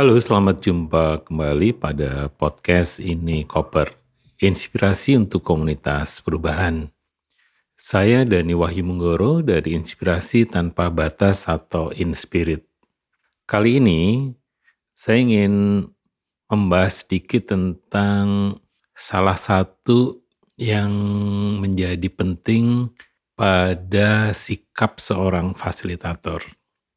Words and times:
Halo, 0.00 0.16
selamat 0.16 0.64
jumpa 0.64 1.28
kembali 1.28 1.76
pada 1.76 2.32
podcast 2.32 3.04
ini 3.04 3.44
Koper, 3.44 3.92
inspirasi 4.40 5.12
untuk 5.12 5.44
komunitas 5.44 6.24
perubahan. 6.24 6.88
Saya 7.76 8.24
Dani 8.24 8.56
Wahyu 8.56 8.80
Munggoro 8.80 9.44
dari 9.44 9.76
Inspirasi 9.76 10.48
Tanpa 10.48 10.88
Batas 10.88 11.44
atau 11.44 11.92
Inspirit. 11.92 12.64
Kali 13.44 13.76
ini 13.76 14.32
saya 14.96 15.20
ingin 15.20 15.84
membahas 16.48 17.04
sedikit 17.04 17.52
tentang 17.52 18.56
salah 18.96 19.36
satu 19.36 20.24
yang 20.56 20.96
menjadi 21.60 22.08
penting 22.08 22.88
pada 23.36 24.32
sikap 24.32 24.96
seorang 24.96 25.52
fasilitator. 25.52 26.40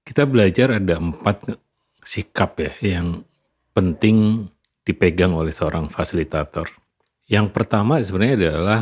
Kita 0.07 0.23
belajar 0.23 0.79
ada 0.79 1.03
empat 1.03 1.62
sikap 2.03 2.59
ya 2.59 2.71
yang 2.99 3.23
penting 3.73 4.47
dipegang 4.83 5.33
oleh 5.33 5.51
seorang 5.51 5.89
fasilitator. 5.89 6.67
Yang 7.25 7.55
pertama 7.55 7.97
sebenarnya 8.03 8.35
adalah 8.37 8.79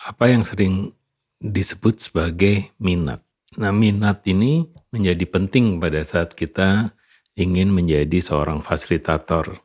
apa 0.00 0.24
yang 0.30 0.46
sering 0.46 0.94
disebut 1.42 2.00
sebagai 2.00 2.72
minat. 2.80 3.20
Nah, 3.58 3.70
minat 3.70 4.24
ini 4.26 4.66
menjadi 4.90 5.26
penting 5.26 5.78
pada 5.78 6.02
saat 6.02 6.34
kita 6.34 6.94
ingin 7.34 7.70
menjadi 7.70 8.18
seorang 8.22 8.62
fasilitator. 8.62 9.58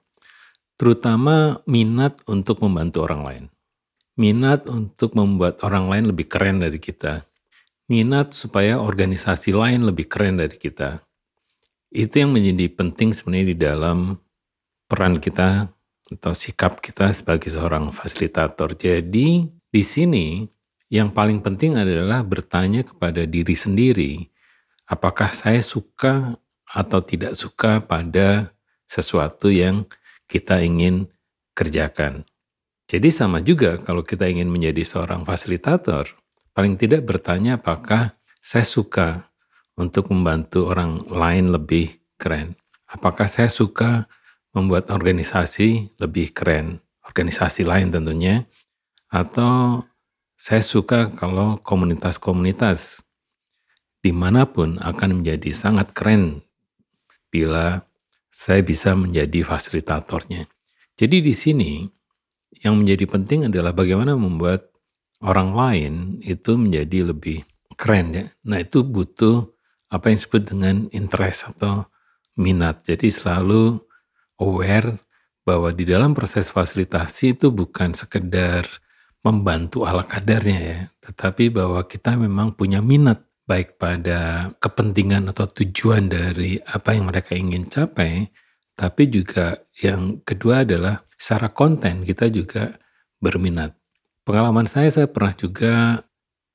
Terutama 0.75 1.61
minat 1.69 2.21
untuk 2.25 2.61
membantu 2.65 3.05
orang 3.05 3.21
lain. 3.25 3.45
Minat 4.19 4.67
untuk 4.67 5.15
membuat 5.15 5.63
orang 5.63 5.87
lain 5.87 6.05
lebih 6.11 6.27
keren 6.27 6.59
dari 6.59 6.81
kita. 6.81 7.23
Minat 7.89 8.35
supaya 8.35 8.77
organisasi 8.77 9.55
lain 9.55 9.87
lebih 9.87 10.11
keren 10.11 10.37
dari 10.37 10.57
kita 10.59 11.08
itu 11.89 12.21
yang 12.21 12.33
menjadi 12.33 12.69
penting 12.69 13.13
sebenarnya 13.17 13.47
di 13.53 13.57
dalam 13.57 13.97
peran 14.85 15.17
kita 15.17 15.69
atau 16.09 16.33
sikap 16.33 16.81
kita 16.81 17.13
sebagai 17.13 17.49
seorang 17.53 17.93
fasilitator. 17.93 18.73
Jadi 18.73 19.45
di 19.49 19.83
sini 19.85 20.45
yang 20.89 21.13
paling 21.13 21.45
penting 21.45 21.77
adalah 21.77 22.25
bertanya 22.25 22.81
kepada 22.81 23.29
diri 23.29 23.53
sendiri, 23.53 24.25
apakah 24.89 25.33
saya 25.37 25.61
suka 25.61 26.37
atau 26.69 27.01
tidak 27.01 27.37
suka 27.37 27.81
pada 27.81 28.53
sesuatu 28.89 29.53
yang 29.53 29.85
kita 30.25 30.61
ingin 30.65 31.09
kerjakan. 31.53 32.25
Jadi 32.89 33.13
sama 33.13 33.41
juga 33.45 33.77
kalau 33.77 34.01
kita 34.01 34.25
ingin 34.25 34.49
menjadi 34.49 34.81
seorang 34.81 35.21
fasilitator, 35.21 36.09
paling 36.57 36.73
tidak 36.73 37.05
bertanya 37.05 37.61
apakah 37.61 38.17
saya 38.41 38.65
suka 38.65 39.28
untuk 39.79 40.11
membantu 40.11 40.67
orang 40.67 41.07
lain 41.07 41.55
lebih 41.55 41.95
keren? 42.19 42.59
Apakah 42.91 43.31
saya 43.31 43.47
suka 43.47 44.11
membuat 44.51 44.91
organisasi 44.91 45.95
lebih 45.95 46.35
keren? 46.35 46.83
Organisasi 47.07 47.63
lain 47.63 47.89
tentunya. 47.89 48.43
Atau 49.07 49.87
saya 50.35 50.61
suka 50.61 51.15
kalau 51.15 51.57
komunitas-komunitas 51.63 53.01
di 53.99 54.11
mana 54.11 54.45
pun 54.47 54.79
akan 54.79 55.23
menjadi 55.23 55.51
sangat 55.55 55.95
keren 55.95 56.43
bila 57.31 57.83
saya 58.29 58.61
bisa 58.61 58.95
menjadi 58.95 59.43
fasilitatornya. 59.43 60.47
Jadi 60.95 61.17
di 61.23 61.33
sini 61.33 61.71
yang 62.63 62.79
menjadi 62.79 63.07
penting 63.07 63.47
adalah 63.47 63.71
bagaimana 63.71 64.15
membuat 64.15 64.69
orang 65.23 65.51
lain 65.51 65.93
itu 66.23 66.55
menjadi 66.55 67.11
lebih 67.11 67.43
keren 67.75 68.07
ya. 68.15 68.25
Nah 68.47 68.63
itu 68.63 68.83
butuh 68.83 69.58
apa 69.89 70.09
yang 70.09 70.17
disebut 70.21 70.43
dengan 70.45 70.75
interest 70.93 71.49
atau 71.49 71.89
minat. 72.37 72.85
Jadi 72.85 73.09
selalu 73.09 73.81
aware 74.39 75.01
bahwa 75.43 75.73
di 75.73 75.83
dalam 75.83 76.13
proses 76.13 76.53
fasilitasi 76.53 77.35
itu 77.35 77.49
bukan 77.49 77.97
sekedar 77.97 78.69
membantu 79.25 79.83
ala 79.83 80.05
kadarnya 80.07 80.59
ya, 80.61 80.79
tetapi 81.03 81.51
bahwa 81.51 81.83
kita 81.83 82.15
memang 82.15 82.55
punya 82.55 82.79
minat 82.79 83.25
baik 83.49 83.81
pada 83.81 84.53
kepentingan 84.61 85.33
atau 85.33 85.49
tujuan 85.49 86.05
dari 86.05 86.61
apa 86.61 86.93
yang 86.93 87.09
mereka 87.09 87.33
ingin 87.33 87.65
capai, 87.65 88.29
tapi 88.77 89.09
juga 89.09 89.59
yang 89.81 90.21
kedua 90.21 90.63
adalah 90.63 91.03
secara 91.17 91.49
konten 91.51 92.05
kita 92.05 92.29
juga 92.29 92.77
berminat. 93.19 93.75
Pengalaman 94.23 94.69
saya, 94.69 94.93
saya 94.93 95.09
pernah 95.09 95.33
juga 95.33 96.05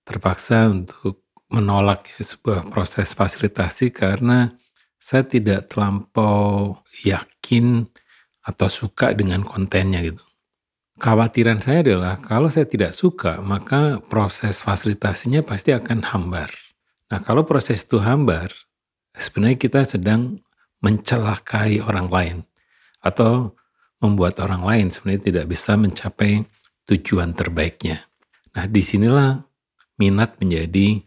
terpaksa 0.07 0.71
untuk 0.71 1.24
menolak 1.55 2.11
ya, 2.19 2.27
sebuah 2.27 2.67
proses 2.75 3.15
fasilitasi 3.15 3.95
karena 3.95 4.59
saya 4.99 5.23
tidak 5.23 5.71
terlampau 5.71 6.83
yakin 7.07 7.87
atau 8.43 8.67
suka 8.67 9.15
dengan 9.15 9.47
kontennya 9.47 10.03
gitu. 10.03 10.25
Khawatiran 10.99 11.63
saya 11.63 11.87
adalah 11.87 12.19
kalau 12.23 12.51
saya 12.51 12.67
tidak 12.67 12.95
suka, 12.95 13.39
maka 13.39 14.03
proses 14.03 14.63
fasilitasinya 14.63 15.43
pasti 15.47 15.75
akan 15.75 16.07
hambar. 16.07 16.51
Nah, 17.11 17.19
kalau 17.23 17.47
proses 17.47 17.83
itu 17.83 17.99
hambar, 17.99 18.51
sebenarnya 19.15 19.59
kita 19.59 19.81
sedang 19.87 20.43
mencelakai 20.83 21.83
orang 21.83 22.09
lain 22.11 22.37
atau 23.03 23.55
membuat 23.99 24.41
orang 24.45 24.63
lain 24.65 24.87
sebenarnya 24.93 25.23
tidak 25.33 25.47
bisa 25.49 25.75
mencapai 25.81 26.45
tujuan 26.85 27.33
terbaiknya. 27.33 28.05
Nah, 28.55 28.69
di 28.69 28.83
sinilah 28.85 29.41
minat 29.97 30.37
menjadi 30.39 31.01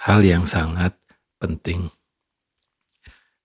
hal 0.00 0.20
yang 0.24 0.44
sangat 0.48 0.98
penting. 1.38 1.92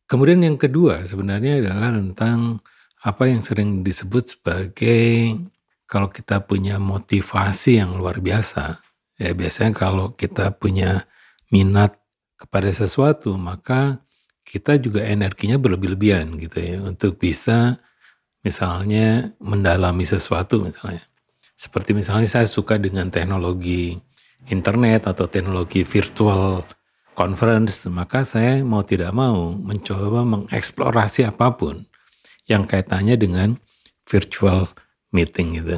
Kemudian 0.10 0.42
yang 0.42 0.58
kedua 0.58 1.06
sebenarnya 1.06 1.62
adalah 1.62 1.94
tentang 1.94 2.66
apa 3.06 3.30
yang 3.30 3.46
sering 3.46 3.86
disebut 3.86 4.40
sebagai 4.40 5.38
kalau 5.90 6.10
kita 6.10 6.42
punya 6.46 6.78
motivasi 6.82 7.82
yang 7.82 7.98
luar 7.98 8.22
biasa, 8.22 8.82
ya 9.18 9.32
biasanya 9.34 9.74
kalau 9.74 10.14
kita 10.14 10.54
punya 10.54 11.06
minat 11.50 11.98
kepada 12.38 12.70
sesuatu, 12.70 13.34
maka 13.38 14.02
kita 14.46 14.81
juga 14.81 15.06
energinya 15.06 15.62
berlebih-lebihan 15.62 16.38
gitu 16.42 16.58
ya 16.58 16.78
untuk 16.81 17.22
bisa 17.22 17.78
misalnya 18.42 19.34
mendalami 19.38 20.06
sesuatu 20.06 20.62
misalnya. 20.62 21.06
Seperti 21.60 21.92
misalnya 21.92 22.26
saya 22.26 22.48
suka 22.48 22.80
dengan 22.80 23.12
teknologi 23.12 24.00
internet 24.48 25.12
atau 25.12 25.28
teknologi 25.28 25.84
virtual 25.84 26.64
conference, 27.20 27.84
maka 27.92 28.24
saya 28.24 28.64
mau 28.64 28.80
tidak 28.88 29.12
mau 29.12 29.52
mencoba 29.52 30.24
mengeksplorasi 30.24 31.28
apa 31.28 31.52
pun 31.60 31.84
yang 32.48 32.64
kaitannya 32.64 33.20
dengan 33.20 33.60
virtual 34.08 34.72
meeting 35.12 35.60
itu. 35.60 35.78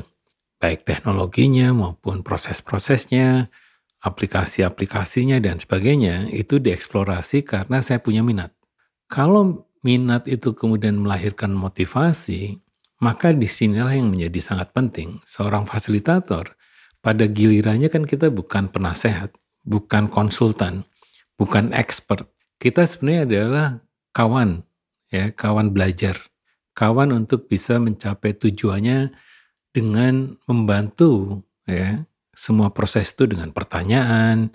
Baik 0.62 0.86
teknologinya 0.86 1.74
maupun 1.74 2.22
proses-prosesnya, 2.22 3.50
aplikasi-aplikasinya 4.06 5.42
dan 5.42 5.58
sebagainya 5.58 6.30
itu 6.30 6.62
dieksplorasi 6.62 7.42
karena 7.42 7.82
saya 7.82 7.98
punya 7.98 8.22
minat. 8.22 8.54
Kalau 9.10 9.66
minat 9.82 10.30
itu 10.30 10.54
kemudian 10.54 11.02
melahirkan 11.02 11.52
motivasi, 11.58 12.62
maka 13.02 13.34
di 13.34 13.50
sinilah 13.50 13.98
yang 13.98 14.14
menjadi 14.14 14.54
sangat 14.54 14.70
penting. 14.72 15.18
Seorang 15.26 15.66
fasilitator 15.66 16.54
pada 17.02 17.26
gilirannya 17.26 17.90
kan 17.90 18.06
kita 18.06 18.30
bukan 18.30 18.70
penasehat, 18.70 19.34
bukan 19.66 20.08
konsultan, 20.08 20.86
bukan 21.36 21.74
expert. 21.74 22.30
Kita 22.62 22.86
sebenarnya 22.86 23.22
adalah 23.26 23.68
kawan, 24.14 24.62
ya, 25.10 25.34
kawan 25.34 25.74
belajar. 25.74 26.18
Kawan 26.78 27.12
untuk 27.12 27.50
bisa 27.52 27.82
mencapai 27.82 28.38
tujuannya 28.38 29.12
dengan 29.76 30.40
membantu 30.48 31.44
ya 31.68 32.08
semua 32.32 32.72
proses 32.72 33.12
itu 33.12 33.28
dengan 33.28 33.52
pertanyaan 33.52 34.52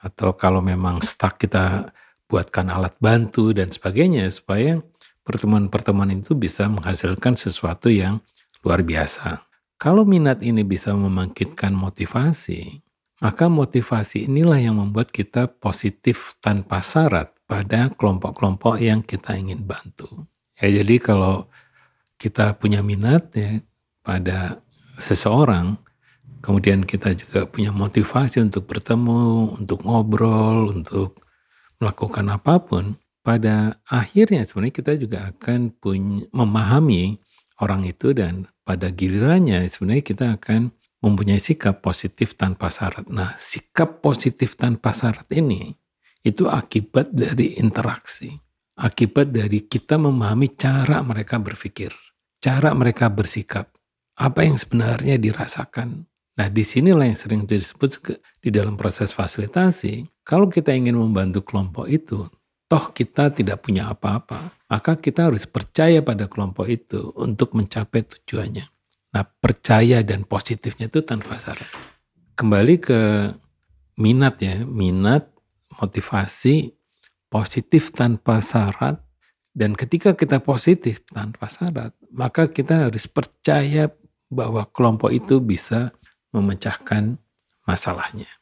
atau 0.00 0.32
kalau 0.34 0.64
memang 0.64 1.04
stuck 1.04 1.36
kita 1.36 1.92
buatkan 2.26 2.72
alat 2.72 2.96
bantu 2.96 3.52
dan 3.52 3.68
sebagainya 3.68 4.26
supaya 4.32 4.80
pertemuan-pertemuan 5.22 6.10
itu 6.16 6.32
bisa 6.34 6.66
menghasilkan 6.66 7.36
sesuatu 7.36 7.92
yang 7.92 8.24
luar 8.64 8.80
biasa. 8.82 9.51
Kalau 9.82 10.06
minat 10.06 10.46
ini 10.46 10.62
bisa 10.62 10.94
membangkitkan 10.94 11.74
motivasi, 11.74 12.86
maka 13.18 13.50
motivasi 13.50 14.30
inilah 14.30 14.62
yang 14.62 14.78
membuat 14.78 15.10
kita 15.10 15.50
positif 15.58 16.38
tanpa 16.38 16.78
syarat 16.86 17.34
pada 17.50 17.90
kelompok-kelompok 17.90 18.78
yang 18.78 19.02
kita 19.02 19.34
ingin 19.34 19.66
bantu. 19.66 20.30
Ya, 20.54 20.70
jadi 20.70 21.02
kalau 21.02 21.50
kita 22.14 22.54
punya 22.62 22.78
minat 22.78 23.34
ya 23.34 23.58
pada 24.06 24.62
seseorang, 25.02 25.74
kemudian 26.46 26.86
kita 26.86 27.18
juga 27.18 27.50
punya 27.50 27.74
motivasi 27.74 28.38
untuk 28.38 28.70
bertemu, 28.70 29.58
untuk 29.58 29.82
ngobrol, 29.82 30.78
untuk 30.78 31.18
melakukan 31.82 32.30
apa 32.30 32.62
pun, 32.62 33.02
pada 33.26 33.82
akhirnya 33.90 34.46
sebenarnya 34.46 34.78
kita 34.78 34.92
juga 34.94 35.34
akan 35.34 35.74
punya 35.74 36.30
memahami 36.30 37.18
orang 37.58 37.82
itu 37.82 38.14
dan 38.14 38.46
pada 38.62 38.90
gilirannya 38.94 39.66
sebenarnya 39.66 40.04
kita 40.06 40.26
akan 40.38 40.70
mempunyai 41.02 41.42
sikap 41.42 41.82
positif 41.82 42.38
tanpa 42.38 42.70
syarat. 42.70 43.10
Nah, 43.10 43.34
sikap 43.34 43.98
positif 43.98 44.54
tanpa 44.54 44.94
syarat 44.94 45.26
ini 45.34 45.74
itu 46.22 46.46
akibat 46.46 47.10
dari 47.10 47.58
interaksi. 47.58 48.38
akibat 48.72 49.30
dari 49.30 49.68
kita 49.68 50.00
memahami 50.00 50.48
cara 50.56 51.04
mereka 51.04 51.36
berpikir, 51.36 51.92
cara 52.40 52.72
mereka 52.72 53.12
bersikap, 53.12 53.68
apa 54.16 54.40
yang 54.42 54.56
sebenarnya 54.56 55.20
dirasakan. 55.20 56.08
Nah, 56.40 56.48
di 56.48 56.64
sinilah 56.64 57.04
yang 57.12 57.18
sering 57.20 57.44
disebut 57.44 58.00
di 58.40 58.48
dalam 58.48 58.80
proses 58.80 59.12
fasilitasi. 59.12 60.08
Kalau 60.24 60.48
kita 60.48 60.72
ingin 60.72 60.96
membantu 60.96 61.44
kelompok 61.44 61.86
itu, 61.92 62.24
toh 62.64 62.84
kita 62.96 63.28
tidak 63.36 63.60
punya 63.60 63.92
apa-apa, 63.92 64.48
maka 64.72 64.96
kita 64.96 65.28
harus 65.28 65.44
percaya 65.44 66.00
pada 66.00 66.32
kelompok 66.32 66.64
itu 66.64 67.12
untuk 67.20 67.52
mencapai 67.52 68.08
tujuannya. 68.08 68.64
Nah, 69.12 69.24
percaya 69.28 70.00
dan 70.00 70.24
positifnya 70.24 70.88
itu 70.88 71.04
tanpa 71.04 71.36
syarat. 71.36 71.68
Kembali 72.32 72.80
ke 72.80 73.28
minat 74.00 74.40
ya, 74.40 74.64
minat, 74.64 75.28
motivasi, 75.76 76.72
positif 77.28 77.92
tanpa 77.92 78.40
syarat, 78.40 78.96
dan 79.52 79.76
ketika 79.76 80.16
kita 80.16 80.40
positif 80.40 81.04
tanpa 81.04 81.52
syarat, 81.52 81.92
maka 82.08 82.48
kita 82.48 82.88
harus 82.88 83.04
percaya 83.04 83.92
bahwa 84.32 84.64
kelompok 84.72 85.12
itu 85.12 85.44
bisa 85.44 85.92
memecahkan 86.32 87.20
masalahnya. 87.68 88.32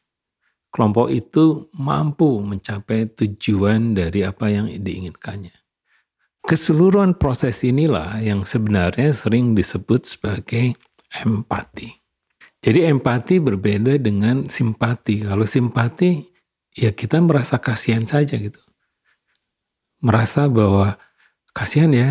Kelompok 0.71 1.11
itu 1.11 1.67
mampu 1.75 2.39
mencapai 2.39 3.11
tujuan 3.11 3.91
dari 3.91 4.23
apa 4.23 4.47
yang 4.47 4.71
diinginkannya. 4.71 5.51
Keseluruhan 6.41 7.15
proses 7.15 7.61
inilah 7.61 8.17
yang 8.19 8.43
sebenarnya 8.43 9.13
sering 9.13 9.53
disebut 9.53 10.09
sebagai 10.09 10.73
empati. 11.13 12.01
Jadi 12.61 12.85
empati 12.85 13.41
berbeda 13.41 13.97
dengan 14.01 14.49
simpati. 14.49 15.25
Kalau 15.25 15.45
simpati 15.45 16.31
ya 16.75 16.91
kita 16.95 17.19
merasa 17.19 17.59
kasihan 17.59 18.07
saja 18.07 18.39
gitu 18.39 18.59
merasa 20.01 20.47
bahwa 20.47 20.95
kasihan 21.51 21.91
ya 21.91 22.09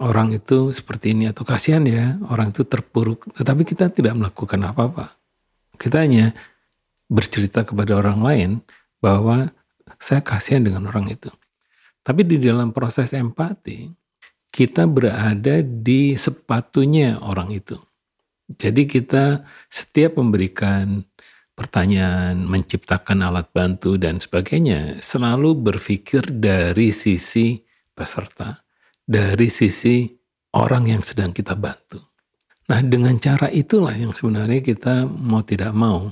orang 0.00 0.32
itu 0.32 0.72
seperti 0.72 1.12
ini 1.12 1.28
atau 1.28 1.44
kasihan 1.44 1.84
ya 1.84 2.16
orang 2.32 2.50
itu 2.50 2.64
terpuruk 2.64 3.28
tetapi 3.36 3.62
kita 3.68 3.92
tidak 3.92 4.16
melakukan 4.16 4.60
apa-apa 4.64 5.14
kita 5.76 6.02
hanya 6.02 6.32
bercerita 7.06 7.62
kepada 7.62 8.00
orang 8.00 8.20
lain 8.24 8.50
bahwa 9.04 9.52
saya 10.00 10.24
kasihan 10.24 10.64
dengan 10.64 10.88
orang 10.88 11.12
itu 11.12 11.28
tapi 12.00 12.24
di 12.26 12.40
dalam 12.40 12.72
proses 12.74 13.12
empati 13.12 13.88
kita 14.50 14.84
berada 14.88 15.62
di 15.62 16.16
sepatunya 16.18 17.20
orang 17.22 17.54
itu 17.54 17.78
jadi 18.58 18.82
kita 18.82 19.46
setiap 19.70 20.18
memberikan 20.18 21.06
pertanyaan, 21.60 22.48
menciptakan 22.48 23.20
alat 23.20 23.52
bantu 23.52 24.00
dan 24.00 24.16
sebagainya, 24.16 24.98
selalu 25.04 25.54
berpikir 25.54 26.24
dari 26.32 26.88
sisi 26.88 27.60
peserta, 27.92 28.64
dari 29.04 29.52
sisi 29.52 30.08
orang 30.56 30.88
yang 30.88 31.02
sedang 31.04 31.36
kita 31.36 31.52
bantu. 31.52 32.00
Nah, 32.72 32.80
dengan 32.80 33.20
cara 33.20 33.52
itulah 33.52 33.92
yang 33.92 34.16
sebenarnya 34.16 34.64
kita 34.64 35.04
mau 35.04 35.44
tidak 35.44 35.76
mau, 35.76 36.08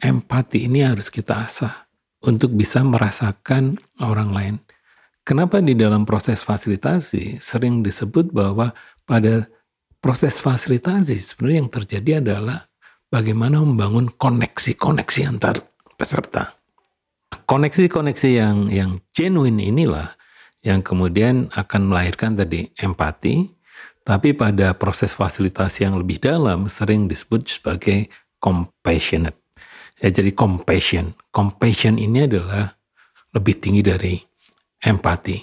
empati 0.00 0.64
ini 0.64 0.80
harus 0.80 1.12
kita 1.12 1.44
asah 1.44 1.86
untuk 2.24 2.56
bisa 2.56 2.80
merasakan 2.80 3.76
orang 4.00 4.30
lain. 4.32 4.56
Kenapa 5.26 5.58
di 5.58 5.74
dalam 5.74 6.06
proses 6.06 6.46
fasilitasi 6.46 7.42
sering 7.42 7.82
disebut 7.82 8.30
bahwa 8.30 8.70
pada 9.02 9.50
proses 9.98 10.38
fasilitasi 10.38 11.18
sebenarnya 11.18 11.58
yang 11.66 11.72
terjadi 11.74 12.10
adalah 12.22 12.70
bagaimana 13.10 13.58
membangun 13.58 14.06
koneksi-koneksi 14.14 15.20
antar 15.26 15.66
peserta. 15.98 16.54
Koneksi-koneksi 17.42 18.30
yang 18.30 18.70
yang 18.70 19.02
genuine 19.10 19.66
inilah 19.66 20.14
yang 20.62 20.86
kemudian 20.86 21.50
akan 21.58 21.90
melahirkan 21.90 22.38
tadi 22.38 22.70
empati, 22.78 23.50
tapi 24.06 24.30
pada 24.30 24.78
proses 24.78 25.18
fasilitasi 25.18 25.90
yang 25.90 25.98
lebih 25.98 26.22
dalam 26.22 26.70
sering 26.70 27.10
disebut 27.10 27.50
sebagai 27.50 28.06
compassionate. 28.38 29.34
Ya, 29.98 30.14
jadi 30.14 30.30
compassion. 30.30 31.18
Compassion 31.34 31.98
ini 31.98 32.30
adalah 32.30 32.78
lebih 33.34 33.58
tinggi 33.58 33.82
dari 33.82 34.14
empati. 34.86 35.42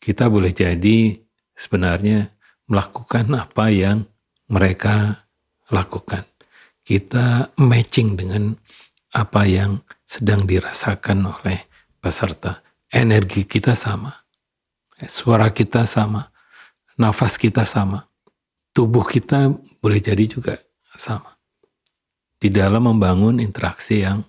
Kita 0.00 0.32
boleh 0.32 0.50
jadi 0.56 1.20
sebenarnya 1.52 2.32
melakukan 2.64 3.28
apa 3.36 3.68
yang 3.68 4.08
mereka 4.48 5.28
lakukan 5.68 6.24
kita 6.84 7.48
matching 7.56 8.14
dengan 8.14 8.60
apa 9.16 9.48
yang 9.48 9.80
sedang 10.04 10.44
dirasakan 10.44 11.32
oleh 11.32 11.64
peserta. 11.98 12.60
Energi 12.94 13.42
kita 13.48 13.74
sama, 13.74 14.12
suara 15.08 15.50
kita 15.50 15.82
sama, 15.88 16.30
nafas 16.94 17.40
kita 17.40 17.66
sama, 17.66 18.06
tubuh 18.70 19.02
kita 19.02 19.50
boleh 19.82 19.98
jadi 19.98 20.28
juga 20.30 20.54
sama. 20.94 21.34
Di 22.38 22.52
dalam 22.52 22.86
membangun 22.86 23.40
interaksi 23.40 24.04
yang 24.04 24.22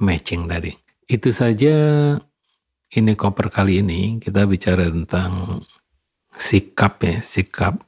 matching 0.00 0.48
tadi. 0.48 0.72
Itu 1.06 1.30
saja 1.30 2.16
ini 2.90 3.14
koper 3.14 3.50
kali 3.50 3.82
ini 3.82 4.18
kita 4.18 4.46
bicara 4.46 4.90
tentang 4.90 5.62
sikap 6.34 7.02
ya, 7.02 7.22
sikap 7.22 7.82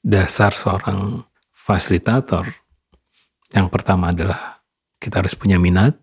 dasar 0.00 0.52
seorang 0.54 1.24
fasilitator 1.52 2.66
yang 3.54 3.70
pertama 3.70 4.10
adalah 4.10 4.60
kita 4.98 5.22
harus 5.22 5.38
punya 5.38 5.60
minat. 5.60 5.94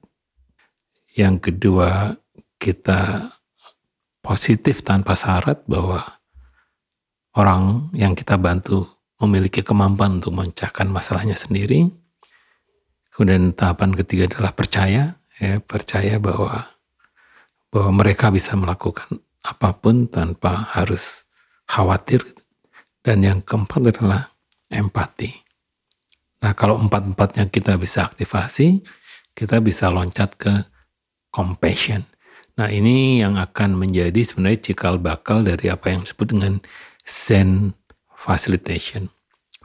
Yang 1.14 1.52
kedua, 1.52 2.18
kita 2.58 3.30
positif 4.24 4.82
tanpa 4.82 5.14
syarat 5.14 5.62
bahwa 5.70 6.02
orang 7.38 7.94
yang 7.94 8.16
kita 8.18 8.40
bantu 8.40 8.88
memiliki 9.22 9.62
kemampuan 9.62 10.18
untuk 10.18 10.34
memecahkan 10.34 10.90
masalahnya 10.90 11.38
sendiri. 11.38 11.92
Kemudian 13.14 13.54
tahapan 13.54 13.94
ketiga 13.94 14.26
adalah 14.34 14.58
percaya, 14.58 15.22
ya, 15.38 15.62
percaya 15.62 16.18
bahwa 16.18 16.73
bahwa 17.74 18.06
mereka 18.06 18.30
bisa 18.30 18.54
melakukan 18.54 19.18
apa 19.42 19.74
pun 19.74 20.06
tanpa 20.06 20.70
harus 20.78 21.26
khawatir. 21.66 22.22
Dan 23.04 23.26
yang 23.26 23.40
keempat 23.44 23.98
adalah 23.98 24.32
empati. 24.72 25.44
Nah 26.40 26.56
kalau 26.56 26.80
empat-empatnya 26.80 27.52
kita 27.52 27.76
bisa 27.76 28.08
aktivasi, 28.08 28.80
kita 29.36 29.60
bisa 29.60 29.90
loncat 29.90 30.38
ke 30.38 30.54
compassion. 31.34 32.08
Nah 32.56 32.70
ini 32.70 33.20
yang 33.20 33.36
akan 33.42 33.76
menjadi 33.76 34.22
sebenarnya 34.22 34.72
cikal 34.72 35.02
bakal 35.02 35.42
dari 35.42 35.68
apa 35.74 35.90
yang 35.90 36.06
disebut 36.06 36.38
dengan 36.38 36.54
Zen 37.04 37.74
facilitation. 38.14 39.10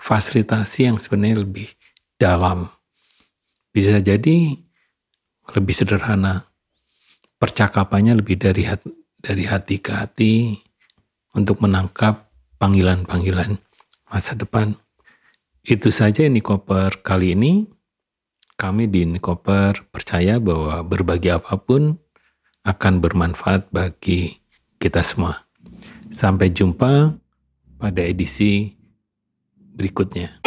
Fasilitasi 0.00 0.88
yang 0.88 0.96
sebenarnya 0.96 1.44
lebih 1.44 1.68
dalam. 2.16 2.72
Bisa 3.70 4.00
jadi 4.00 4.56
lebih 5.54 5.74
sederhana. 5.76 6.47
Percakapannya 7.38 8.18
lebih 8.18 8.34
dari 8.34 8.66
hati, 8.66 8.90
dari 9.22 9.46
hati 9.46 9.78
ke 9.78 9.94
hati 9.94 10.34
untuk 11.38 11.62
menangkap 11.62 12.26
panggilan-panggilan 12.58 13.62
masa 14.10 14.34
depan. 14.34 14.74
Itu 15.62 15.94
saja 15.94 16.26
Nikoper 16.26 16.98
kali 16.98 17.38
ini. 17.38 17.70
Kami 18.58 18.90
di 18.90 19.06
Nikoper 19.06 19.86
percaya 19.86 20.42
bahwa 20.42 20.82
berbagi 20.82 21.30
apa 21.30 21.54
pun 21.62 21.94
akan 22.66 22.94
bermanfaat 22.98 23.70
bagi 23.70 24.42
kita 24.82 25.06
semua. 25.06 25.46
Sampai 26.10 26.50
jumpa 26.50 27.14
pada 27.78 28.02
edisi 28.02 28.74
berikutnya. 29.78 30.42